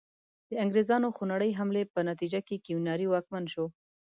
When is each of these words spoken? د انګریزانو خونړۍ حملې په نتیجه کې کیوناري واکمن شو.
د 0.49 0.51
انګریزانو 0.63 1.07
خونړۍ 1.15 1.51
حملې 1.59 1.83
په 1.93 1.99
نتیجه 2.09 2.39
کې 2.47 2.63
کیوناري 2.65 3.05
واکمن 3.09 3.43
شو. 3.53 3.65